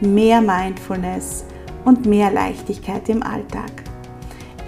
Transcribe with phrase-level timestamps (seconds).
[0.00, 1.44] mehr Mindfulness
[1.84, 3.70] und mehr Leichtigkeit im Alltag.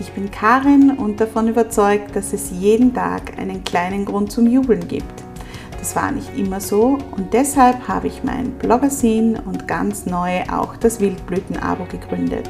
[0.00, 4.88] Ich bin Karin und davon überzeugt, dass es jeden Tag einen kleinen Grund zum Jubeln
[4.88, 5.12] gibt.
[5.78, 10.76] Das war nicht immer so und deshalb habe ich mein Bloggersin und ganz neu auch
[10.76, 12.48] das Wildblüten-Abo gegründet.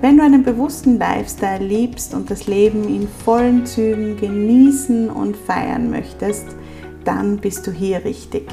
[0.00, 5.90] Wenn du einen bewussten Lifestyle liebst und das Leben in vollen Zügen genießen und feiern
[5.90, 6.46] möchtest,
[7.04, 8.48] dann bist du hier richtig.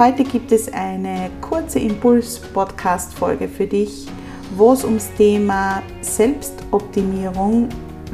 [0.00, 4.06] Heute gibt es eine kurze Impuls-Podcast-Folge für dich,
[4.56, 7.68] wo es ums Thema Selbstoptimierung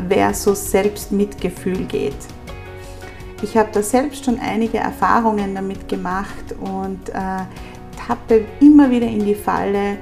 [0.09, 2.17] versus Selbstmitgefühl geht.
[3.41, 7.44] Ich habe da selbst schon einige Erfahrungen damit gemacht und äh,
[8.05, 9.99] tappe immer wieder in die Falle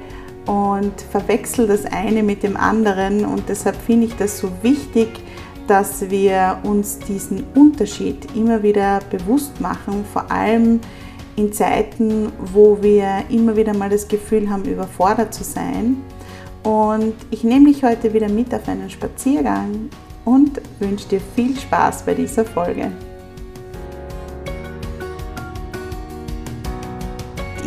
[0.47, 5.09] und verwechsel das eine mit dem anderen und deshalb finde ich das so wichtig,
[5.67, 10.79] dass wir uns diesen Unterschied immer wieder bewusst machen, vor allem
[11.35, 15.97] in Zeiten, wo wir immer wieder mal das Gefühl haben, überfordert zu sein.
[16.63, 19.89] Und ich nehme dich heute wieder mit auf einen Spaziergang
[20.23, 22.91] und wünsche dir viel Spaß bei dieser Folge.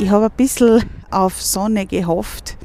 [0.00, 2.56] Ich habe ein bisschen auf Sonne gehofft.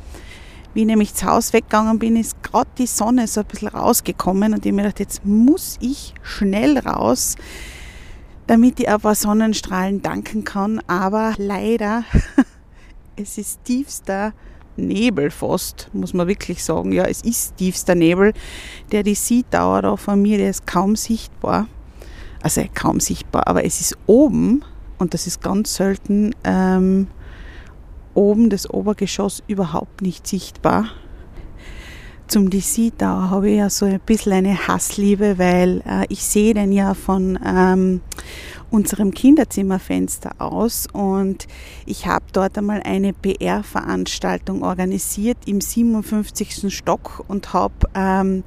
[0.73, 4.53] Wie ich nämlich zu Hause weggegangen bin, ist gerade die Sonne so ein bisschen rausgekommen
[4.53, 7.35] und ich habe mir gedacht, jetzt muss ich schnell raus
[8.47, 10.81] damit ich ein paar Sonnenstrahlen danken kann.
[10.87, 12.03] Aber leider,
[13.15, 14.33] es ist tiefster
[14.75, 16.91] Nebel fast, muss man wirklich sagen.
[16.91, 18.33] Ja, es ist tiefster Nebel.
[18.91, 21.67] Der die Siedauer da von mir, der ist kaum sichtbar.
[22.41, 24.65] Also kaum sichtbar, aber es ist oben,
[24.97, 27.07] und das ist ganz selten, ähm,
[28.13, 30.87] oben das Obergeschoss überhaupt nicht sichtbar
[32.33, 32.49] zum
[32.97, 36.95] da habe ich ja so ein bisschen eine Hassliebe, weil äh, ich sehe den ja
[36.95, 38.01] von ähm,
[38.71, 41.47] unserem Kinderzimmerfenster aus und
[41.85, 46.75] ich habe dort einmal eine PR-Veranstaltung organisiert im 57.
[46.75, 48.43] Stock und habe ähm,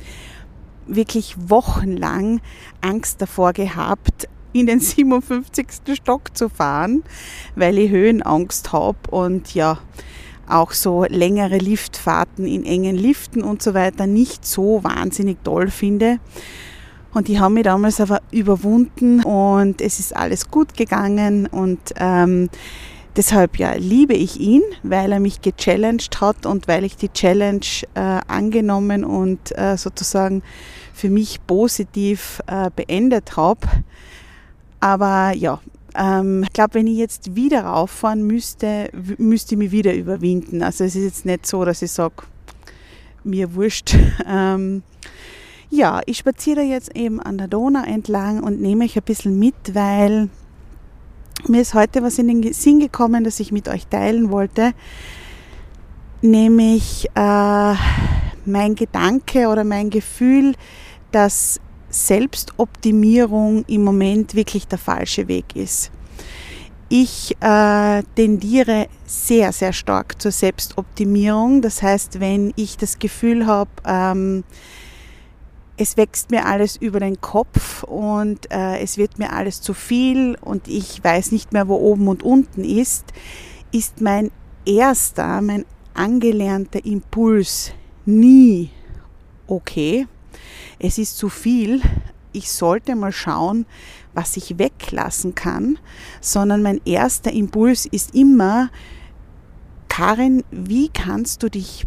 [0.88, 2.40] wirklich wochenlang
[2.80, 5.68] Angst davor gehabt, in den 57.
[5.92, 7.04] Stock zu fahren,
[7.54, 9.78] weil ich Höhenangst habe und ja,
[10.48, 16.18] auch so längere Liftfahrten in engen Liften und so weiter nicht so wahnsinnig toll finde.
[17.12, 22.50] Und die haben mich damals aber überwunden und es ist alles gut gegangen und ähm,
[23.16, 27.64] deshalb ja liebe ich ihn, weil er mich gechallenged hat und weil ich die Challenge
[27.94, 30.42] äh, angenommen und äh, sozusagen
[30.92, 33.66] für mich positiv äh, beendet habe.
[34.80, 35.60] Aber ja,
[35.96, 40.62] ähm, ich glaube, wenn ich jetzt wieder rauffahren müsste, müsste ich mich wieder überwinden.
[40.62, 42.14] Also es ist jetzt nicht so, dass ich sage,
[43.24, 43.96] mir wurscht.
[44.28, 44.82] Ähm,
[45.70, 49.54] ja, ich spaziere jetzt eben an der Donau entlang und nehme euch ein bisschen mit,
[49.74, 50.30] weil
[51.48, 54.72] mir ist heute was in den Sinn gekommen, das ich mit euch teilen wollte,
[56.22, 57.74] nämlich äh,
[58.44, 60.54] mein Gedanke oder mein Gefühl,
[61.12, 61.60] dass
[61.96, 65.90] Selbstoptimierung im Moment wirklich der falsche Weg ist.
[66.88, 71.62] Ich äh, tendiere sehr, sehr stark zur Selbstoptimierung.
[71.62, 74.44] Das heißt, wenn ich das Gefühl habe, ähm,
[75.76, 80.36] es wächst mir alles über den Kopf und äh, es wird mir alles zu viel
[80.40, 83.06] und ich weiß nicht mehr, wo oben und unten ist,
[83.72, 84.30] ist mein
[84.64, 85.64] erster, mein
[85.94, 87.72] angelernter Impuls
[88.04, 88.70] nie
[89.46, 90.06] okay,
[90.78, 91.80] es ist zu viel,
[92.32, 93.66] ich sollte mal schauen,
[94.14, 95.78] was ich weglassen kann,
[96.20, 98.70] sondern mein erster Impuls ist immer,
[99.88, 101.86] Karin, wie kannst du dich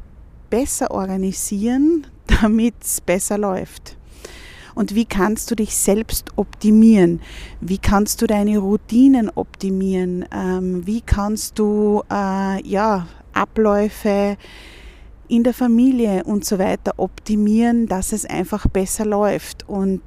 [0.49, 2.07] besser organisieren,
[2.41, 3.97] damit es besser läuft?
[4.75, 7.21] Und wie kannst du dich selbst optimieren?
[7.59, 10.25] Wie kannst du deine Routinen optimieren?
[10.31, 14.37] Ähm, wie kannst du äh, ja, Abläufe
[15.29, 19.69] in der Familie und so weiter optimieren, dass es einfach besser läuft?
[19.69, 20.01] Und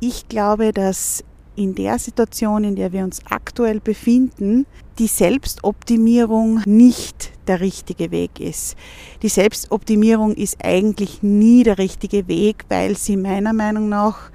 [0.00, 1.24] ich glaube, dass
[1.56, 4.66] in der Situation, in der wir uns aktuell befinden,
[4.98, 8.76] die Selbstoptimierung nicht der richtige Weg ist.
[9.22, 14.30] Die Selbstoptimierung ist eigentlich nie der richtige Weg, weil sie meiner Meinung nach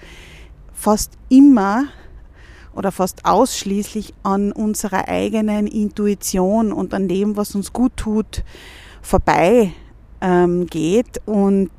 [0.74, 1.86] fast immer
[2.74, 8.44] oder fast ausschließlich an unserer eigenen Intuition und an dem, was uns gut tut,
[9.02, 9.74] vorbei
[10.22, 11.72] ähm, geht und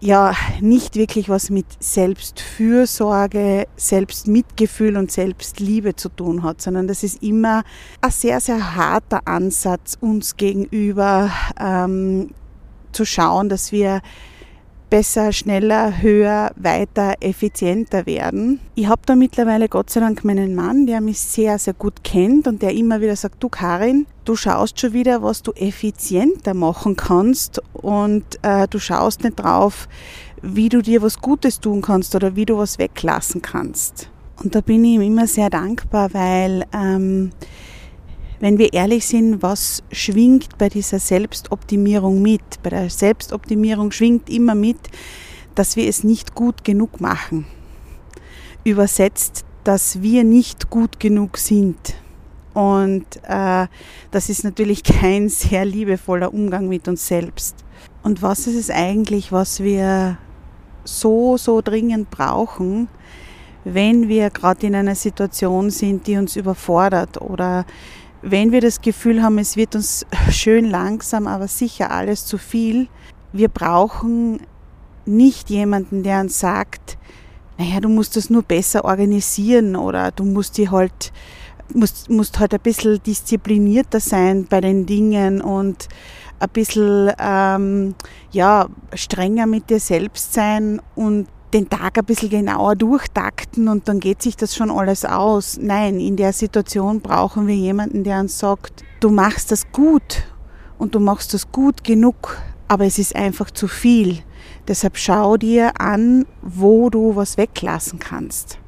[0.00, 7.22] ja nicht wirklich was mit Selbstfürsorge, Selbstmitgefühl und Selbstliebe zu tun hat, sondern das ist
[7.22, 7.64] immer
[8.00, 12.30] ein sehr, sehr harter Ansatz uns gegenüber ähm,
[12.92, 14.00] zu schauen, dass wir
[14.90, 18.60] besser, schneller, höher, weiter, effizienter werden.
[18.74, 22.46] Ich habe da mittlerweile Gott sei Dank meinen Mann, der mich sehr, sehr gut kennt
[22.46, 26.96] und der immer wieder sagt, du Karin, du schaust schon wieder, was du effizienter machen
[26.96, 29.88] kannst und äh, du schaust nicht drauf,
[30.42, 34.10] wie du dir was Gutes tun kannst oder wie du was weglassen kannst.
[34.42, 37.32] Und da bin ich ihm immer sehr dankbar, weil ähm,
[38.40, 42.62] wenn wir ehrlich sind, was schwingt bei dieser Selbstoptimierung mit?
[42.62, 44.78] Bei der Selbstoptimierung schwingt immer mit,
[45.54, 47.46] dass wir es nicht gut genug machen.
[48.64, 51.96] Übersetzt, dass wir nicht gut genug sind.
[52.54, 53.66] Und äh,
[54.10, 57.64] das ist natürlich kein sehr liebevoller Umgang mit uns selbst.
[58.02, 60.18] Und was ist es eigentlich, was wir
[60.84, 62.88] so, so dringend brauchen,
[63.64, 67.66] wenn wir gerade in einer Situation sind, die uns überfordert oder
[68.22, 72.88] wenn wir das Gefühl haben, es wird uns schön langsam, aber sicher alles zu viel,
[73.32, 74.40] wir brauchen
[75.06, 76.98] nicht jemanden, der uns sagt,
[77.58, 81.12] naja, du musst das nur besser organisieren oder du musst die halt,
[81.74, 85.88] musst, musst halt ein bisschen disziplinierter sein bei den Dingen und
[86.40, 87.94] ein bisschen ähm,
[88.30, 94.00] ja, strenger mit dir selbst sein und den Tag ein bisschen genauer durchtakten und dann
[94.00, 95.58] geht sich das schon alles aus.
[95.60, 100.24] Nein, in der Situation brauchen wir jemanden, der uns sagt, du machst das gut
[100.78, 102.36] und du machst das gut genug,
[102.68, 104.18] aber es ist einfach zu viel.
[104.66, 108.58] Deshalb schau dir an, wo du was weglassen kannst.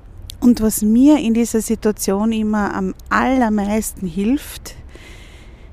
[0.40, 4.74] Und was mir in dieser Situation immer am allermeisten hilft,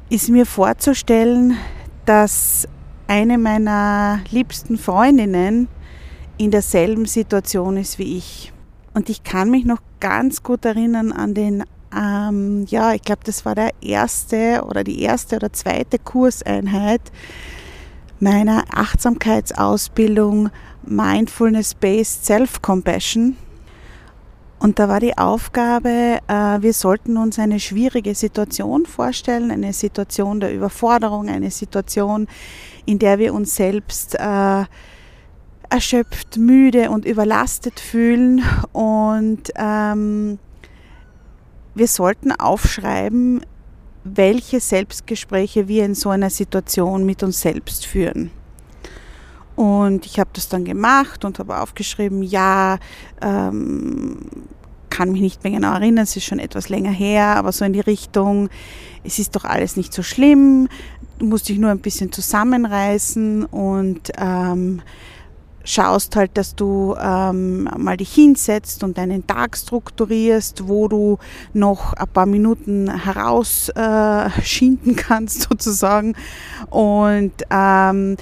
[0.09, 1.57] ist mir vorzustellen,
[2.05, 2.67] dass
[3.07, 5.69] eine meiner liebsten Freundinnen
[6.37, 8.53] in derselben Situation ist wie ich.
[8.93, 11.63] Und ich kann mich noch ganz gut erinnern an den,
[11.95, 17.01] ähm, ja, ich glaube, das war der erste oder die erste oder zweite Kurseinheit
[18.19, 20.49] meiner Achtsamkeitsausbildung
[20.83, 23.37] Mindfulness-Based Self-Compassion.
[24.59, 30.39] Und da war die Aufgabe, äh, wir sollten uns eine schwierige Situation vorstellen, eine Situation
[30.39, 32.27] der Überforderung, eine Situation,
[32.85, 34.65] in der wir uns selbst äh,
[35.69, 38.43] erschöpft, müde und überlastet fühlen.
[38.71, 40.39] Und ähm,
[41.75, 43.41] wir sollten aufschreiben,
[44.03, 48.31] welche Selbstgespräche wir in so einer Situation mit uns selbst führen.
[49.55, 52.77] Und ich habe das dann gemacht und habe aufgeschrieben, ja,
[53.21, 54.19] ähm,
[54.89, 57.73] kann mich nicht mehr genau erinnern, es ist schon etwas länger her, aber so in
[57.73, 58.49] die Richtung,
[59.03, 60.69] es ist doch alles nicht so schlimm,
[61.19, 64.81] du musst dich nur ein bisschen zusammenreißen und ähm,
[65.67, 71.17] schaust halt, dass du ähm, mal dich hinsetzt und deinen Tag strukturierst, wo du
[71.53, 76.15] noch ein paar Minuten herausschinden äh, kannst sozusagen
[76.69, 78.15] und ähm,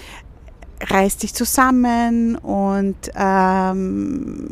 [0.82, 4.50] reiß dich zusammen und ähm,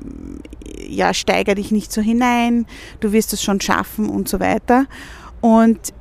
[0.87, 2.67] ja, steiger dich nicht so hinein,
[2.99, 4.85] du wirst es schon schaffen und so weiter.
[5.41, 5.93] Und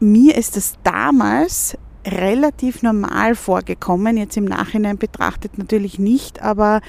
[0.00, 6.80] mir ist es damals relativ normal vorgekommen, jetzt im Nachhinein betrachtet natürlich nicht, aber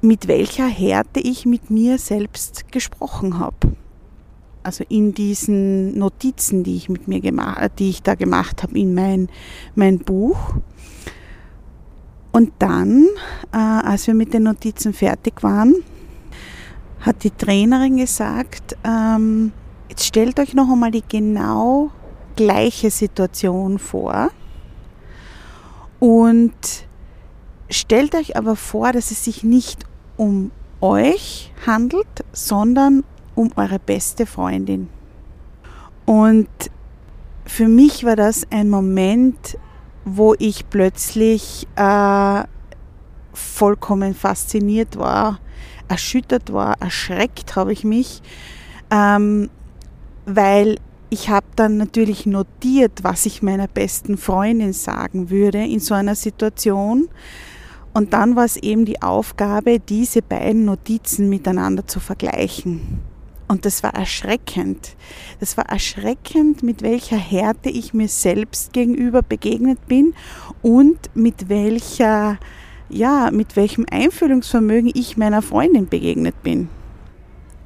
[0.00, 3.74] mit welcher Härte ich mit mir selbst gesprochen habe.
[4.62, 8.94] Also in diesen Notizen, die ich mit mir gemacht, die ich da gemacht habe in
[8.94, 9.28] mein,
[9.74, 10.38] mein Buch.
[12.32, 13.06] Und dann,
[13.52, 15.74] äh, als wir mit den Notizen fertig waren,
[17.00, 19.52] hat die Trainerin gesagt, ähm,
[19.88, 21.92] jetzt stellt euch noch einmal die genau
[22.36, 24.30] gleiche Situation vor
[25.98, 26.54] und
[27.70, 29.84] stellt euch aber vor, dass es sich nicht
[30.16, 30.50] um
[30.80, 34.88] euch handelt, sondern um eure beste Freundin.
[36.04, 36.48] Und
[37.44, 39.58] für mich war das ein Moment,
[40.04, 42.44] wo ich plötzlich äh,
[43.32, 45.40] vollkommen fasziniert war,
[45.88, 48.22] erschüttert war, erschreckt habe ich mich,
[48.90, 49.50] ähm,
[50.24, 50.76] weil
[51.10, 56.14] ich habe dann natürlich notiert, was ich meiner besten Freundin sagen würde in so einer
[56.14, 57.08] Situation.
[57.92, 63.00] Und dann war es eben die Aufgabe, diese beiden Notizen miteinander zu vergleichen.
[63.48, 64.96] Und das war erschreckend.
[65.38, 70.14] Das war erschreckend, mit welcher Härte ich mir selbst gegenüber begegnet bin
[70.62, 72.38] und mit welcher,
[72.88, 76.68] ja, mit welchem Einfühlungsvermögen ich meiner Freundin begegnet bin.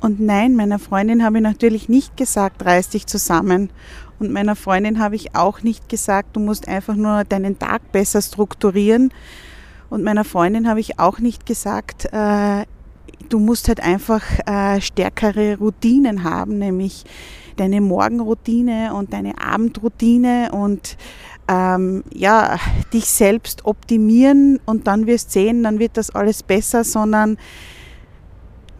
[0.00, 3.70] Und nein, meiner Freundin habe ich natürlich nicht gesagt, reiß dich zusammen.
[4.18, 8.22] Und meiner Freundin habe ich auch nicht gesagt, du musst einfach nur deinen Tag besser
[8.22, 9.12] strukturieren.
[9.90, 12.64] Und meiner Freundin habe ich auch nicht gesagt, äh,
[13.28, 17.04] du musst halt einfach äh, stärkere Routinen haben, nämlich
[17.56, 20.96] deine Morgenroutine und deine Abendroutine und
[21.48, 22.58] ähm, ja,
[22.92, 27.36] dich selbst optimieren und dann wirst sehen, dann wird das alles besser, sondern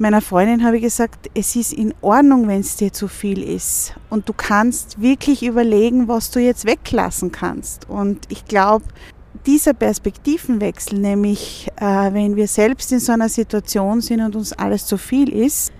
[0.00, 3.94] meiner Freundin habe ich gesagt, es ist in Ordnung, wenn es dir zu viel ist.
[4.08, 7.88] Und du kannst wirklich überlegen, was du jetzt weglassen kannst.
[7.88, 8.86] Und ich glaube,
[9.46, 14.86] dieser Perspektivenwechsel, nämlich äh, wenn wir selbst in so einer Situation sind und uns alles
[14.86, 15.70] zu viel ist,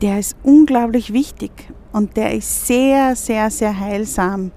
[0.00, 1.50] der ist unglaublich wichtig
[1.92, 4.52] und der ist sehr, sehr, sehr heilsam.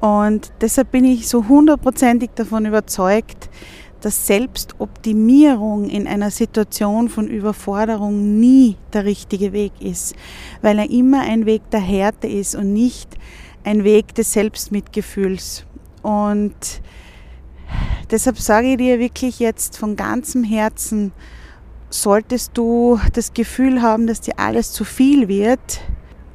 [0.00, 3.48] Und deshalb bin ich so hundertprozentig davon überzeugt,
[4.00, 10.14] dass Selbstoptimierung in einer Situation von Überforderung nie der richtige Weg ist,
[10.62, 13.16] weil er immer ein Weg der Härte ist und nicht
[13.64, 15.64] ein Weg des Selbstmitgefühls.
[16.02, 16.54] Und
[18.10, 21.12] deshalb sage ich dir wirklich jetzt von ganzem Herzen,
[21.90, 25.80] solltest du das Gefühl haben, dass dir alles zu viel wird,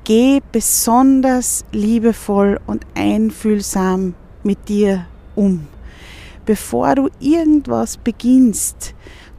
[0.03, 5.05] geh besonders liebevoll und einfühlsam mit dir
[5.35, 5.67] um
[6.45, 8.93] bevor du irgendwas beginnst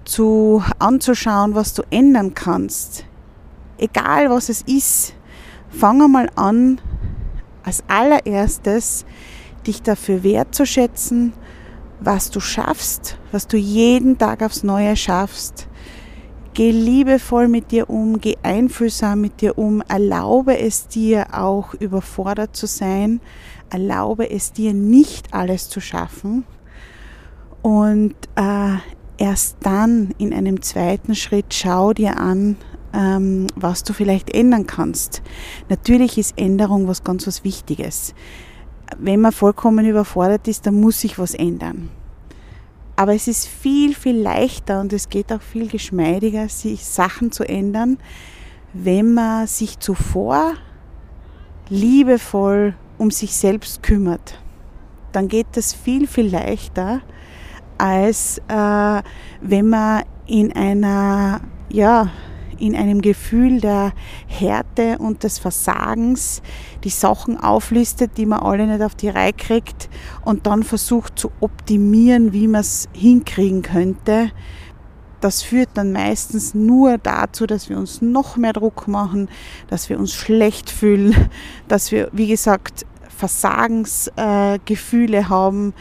[0.05, 3.05] zu anzuschauen, was du ändern kannst,
[3.79, 5.15] egal was es ist,
[5.71, 6.81] fang mal an,
[7.63, 9.05] als allererstes
[9.67, 11.33] dich dafür wertzuschätzen,
[12.01, 15.69] was du schaffst, was du jeden Tag aufs Neue schaffst.
[16.53, 22.55] Geh liebevoll mit dir um, geh einfühlsam mit dir um, erlaube es dir auch überfordert
[22.55, 23.21] zu sein,
[23.71, 26.45] erlaube es dir nicht alles zu schaffen
[27.65, 28.77] und äh,
[29.17, 32.59] erst dann in einem zweiten Schritt schau dir an,
[32.93, 35.23] ähm, was du vielleicht ändern kannst.
[35.71, 38.15] Natürlich ist Änderung was ganz was Wichtiges.
[38.99, 41.89] Wenn man vollkommen überfordert ist, dann muss sich was ändern.
[42.97, 47.49] Aber es ist viel, viel leichter und es geht auch viel geschmeidiger, sich Sachen zu
[47.49, 47.97] ändern,
[48.75, 50.53] wenn man sich zuvor
[51.71, 54.39] liebevoll um sich selbst kümmert.
[55.13, 57.01] Dann geht das viel, viel leichter,
[57.79, 59.03] als äh,
[59.41, 61.41] wenn man in einer,
[61.71, 62.11] ja,
[62.59, 63.93] in einem Gefühl der
[64.27, 66.43] Härte und des Versagens
[66.85, 69.89] die Sachen auflistet, die man alle nicht auf die Reihe kriegt
[70.25, 74.31] und dann versucht zu optimieren, wie man es hinkriegen könnte.
[75.21, 79.29] Das führt dann meistens nur dazu, dass wir uns noch mehr Druck machen,
[79.69, 81.31] dass wir uns schlecht fühlen,
[81.69, 82.85] dass wir, wie gesagt,
[83.17, 85.73] Versagensgefühle äh, haben,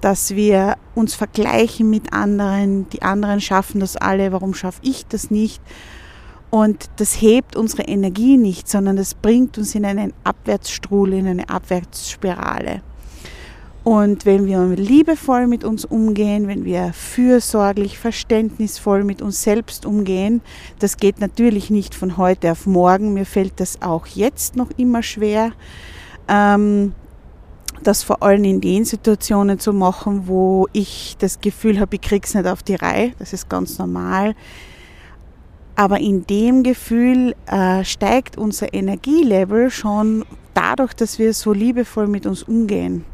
[0.00, 5.30] dass wir uns vergleichen mit anderen, die anderen schaffen das alle, warum schaffe ich das
[5.30, 5.60] nicht?
[6.50, 11.48] Und das hebt unsere Energie nicht, sondern das bringt uns in einen Abwärtsstrudel, in eine
[11.48, 12.82] Abwärtsspirale.
[13.82, 20.42] Und wenn wir liebevoll mit uns umgehen, wenn wir fürsorglich, verständnisvoll mit uns selbst umgehen,
[20.80, 23.14] das geht natürlich nicht von heute auf morgen.
[23.14, 25.52] Mir fällt das auch jetzt noch immer schwer.
[26.28, 26.92] Ähm,
[27.82, 32.34] das vor allem in den Situationen zu machen, wo ich das Gefühl habe, ich krieg's
[32.34, 33.12] nicht auf die Reihe.
[33.18, 34.34] Das ist ganz normal.
[35.76, 42.26] Aber in dem Gefühl äh, steigt unser Energielevel schon dadurch, dass wir so liebevoll mit
[42.26, 43.04] uns umgehen.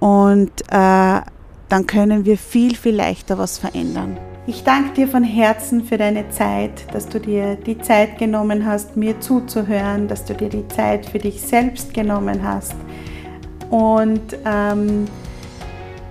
[0.00, 1.20] Und äh,
[1.68, 4.16] dann können wir viel, viel leichter was verändern.
[4.46, 8.96] Ich danke dir von Herzen für deine Zeit, dass du dir die Zeit genommen hast,
[8.96, 12.74] mir zuzuhören, dass du dir die Zeit für dich selbst genommen hast
[13.70, 15.06] und ähm,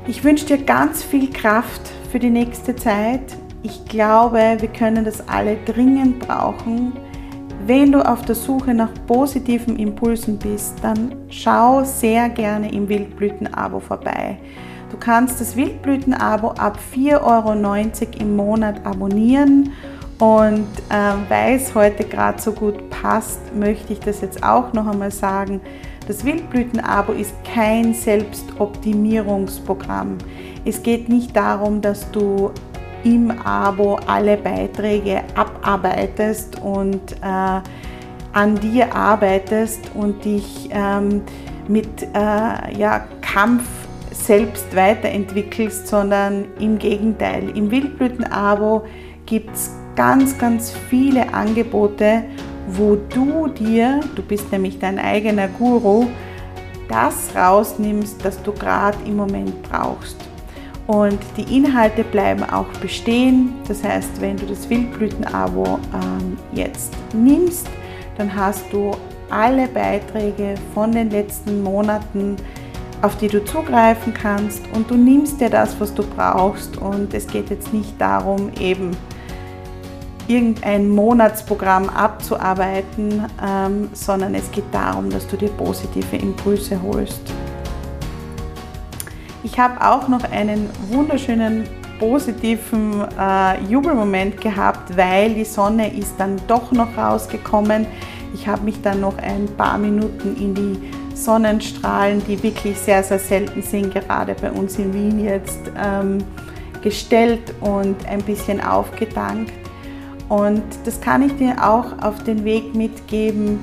[0.08, 3.36] ich wünsche dir ganz viel Kraft für die nächste Zeit.
[3.64, 6.94] Ich glaube, wir können das alle dringend brauchen.
[7.66, 13.80] Wenn du auf der Suche nach positiven Impulsen bist, dann schau sehr gerne im Wildblüten-Abo
[13.80, 14.38] vorbei.
[14.90, 19.74] Du kannst das Wildblüten-Abo ab 4,90 Euro im Monat abonnieren
[20.20, 24.88] und äh, weil es heute gerade so gut passt, möchte ich das jetzt auch noch
[24.88, 25.62] einmal sagen.
[26.08, 30.18] Das Wildblüten-Abo ist kein Selbstoptimierungsprogramm.
[30.66, 32.50] Es geht nicht darum, dass du
[33.04, 37.60] im Abo alle Beiträge abarbeitest und äh,
[38.34, 41.22] an dir arbeitest und dich ähm,
[41.68, 43.66] mit äh, ja, Kampf
[44.12, 47.56] selbst weiterentwickelst, sondern im Gegenteil.
[47.56, 48.86] Im Wildblüten-Abo
[49.26, 52.24] gibt es ganz, ganz viele Angebote,
[52.68, 56.06] wo du dir, du bist nämlich dein eigener Guru,
[56.88, 60.18] das rausnimmst, das du gerade im Moment brauchst.
[60.86, 63.54] Und die Inhalte bleiben auch bestehen.
[63.68, 67.68] Das heißt, wenn du das Wildblüten-Abo ähm, jetzt nimmst,
[68.18, 68.92] dann hast du
[69.30, 72.38] alle Beiträge von den letzten Monaten,
[73.02, 76.78] auf die du zugreifen kannst und du nimmst dir das, was du brauchst.
[76.78, 78.92] Und es geht jetzt nicht darum, eben
[80.28, 87.22] irgendein Monatsprogramm abzuarbeiten, ähm, sondern es geht darum, dass du dir positive Impulse holst.
[89.44, 91.64] Ich habe auch noch einen wunderschönen
[92.00, 97.88] positiven äh, Jubelmoment gehabt, weil die Sonne ist dann doch noch rausgekommen.
[98.34, 103.20] Ich habe mich dann noch ein paar Minuten in die Sonnenstrahlen, die wirklich sehr, sehr
[103.20, 106.20] selten sind, gerade bei uns in Wien jetzt, ähm,
[106.84, 109.52] gestellt und ein bisschen aufgedankt.
[110.30, 113.60] Und das kann ich dir auch auf den Weg mitgeben.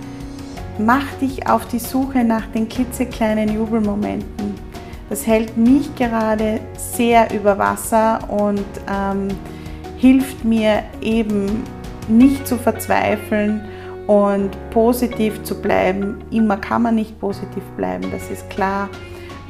[0.78, 4.54] Mach dich auf die Suche nach den klitzekleinen Jubelmomenten.
[5.10, 9.28] Das hält mich gerade sehr über Wasser und ähm,
[9.98, 11.62] hilft mir eben
[12.08, 13.60] nicht zu verzweifeln
[14.06, 16.18] und positiv zu bleiben.
[16.30, 18.88] Immer kann man nicht positiv bleiben, das ist klar.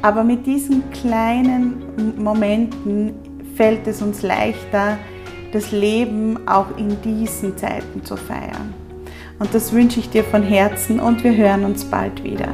[0.01, 3.13] Aber mit diesen kleinen Momenten
[3.55, 4.97] fällt es uns leichter,
[5.51, 8.73] das Leben auch in diesen Zeiten zu feiern.
[9.39, 12.53] Und das wünsche ich dir von Herzen und wir hören uns bald wieder.